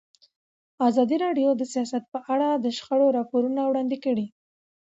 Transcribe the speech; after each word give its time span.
ازادي 0.87 1.17
راډیو 1.25 1.49
د 1.57 1.61
سیاست 1.73 2.03
په 2.13 2.19
اړه 2.33 2.49
د 2.53 2.65
شخړو 2.77 3.07
راپورونه 3.17 3.61
وړاندې 3.65 3.97
کړي. 4.05 4.25